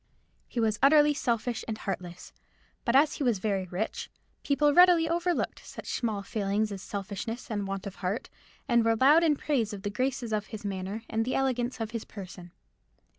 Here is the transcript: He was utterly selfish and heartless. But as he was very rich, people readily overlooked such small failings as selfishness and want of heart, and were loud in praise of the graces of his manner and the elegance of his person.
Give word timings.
He 0.47 0.59
was 0.59 0.79
utterly 0.81 1.13
selfish 1.13 1.63
and 1.67 1.77
heartless. 1.77 2.33
But 2.85 2.95
as 2.95 3.13
he 3.17 3.23
was 3.23 3.37
very 3.37 3.67
rich, 3.67 4.09
people 4.41 4.73
readily 4.73 5.07
overlooked 5.07 5.63
such 5.63 5.91
small 5.93 6.23
failings 6.23 6.71
as 6.71 6.81
selfishness 6.81 7.51
and 7.51 7.67
want 7.67 7.85
of 7.85 7.97
heart, 7.97 8.27
and 8.67 8.83
were 8.83 8.95
loud 8.95 9.23
in 9.23 9.35
praise 9.35 9.73
of 9.73 9.83
the 9.83 9.91
graces 9.91 10.33
of 10.33 10.47
his 10.47 10.65
manner 10.65 11.03
and 11.07 11.23
the 11.23 11.35
elegance 11.35 11.79
of 11.79 11.91
his 11.91 12.03
person. 12.03 12.51